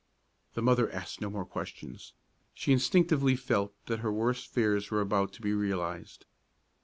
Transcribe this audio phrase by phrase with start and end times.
[0.55, 2.13] The mother asked no more questions.
[2.55, 6.25] She instinctively felt that her worst fears were about to be realized.